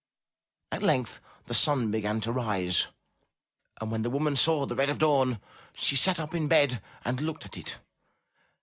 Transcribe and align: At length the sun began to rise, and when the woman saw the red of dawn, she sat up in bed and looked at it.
At 0.71 0.81
length 0.81 1.19
the 1.45 1.53
sun 1.53 1.91
began 1.91 2.21
to 2.21 2.31
rise, 2.31 2.87
and 3.79 3.91
when 3.91 4.01
the 4.01 4.09
woman 4.09 4.35
saw 4.35 4.65
the 4.65 4.75
red 4.75 4.89
of 4.89 4.97
dawn, 4.97 5.39
she 5.75 5.95
sat 5.95 6.19
up 6.19 6.33
in 6.33 6.47
bed 6.47 6.81
and 7.05 7.21
looked 7.21 7.45
at 7.45 7.55
it. 7.55 7.77